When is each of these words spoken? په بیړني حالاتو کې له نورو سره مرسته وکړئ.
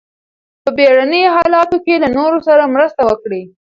په 0.63 0.69
بیړني 0.77 1.21
حالاتو 1.35 1.77
کې 1.85 1.95
له 2.03 2.09
نورو 2.17 2.37
سره 2.47 2.71
مرسته 2.75 3.01
وکړئ. 3.05 3.43